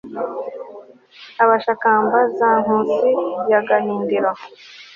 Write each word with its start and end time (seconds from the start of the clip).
abashakamba 1.43 2.17
za 2.37 2.49
nkusi 2.61 3.11
ya 3.51 3.59
gahindiro 3.67 4.31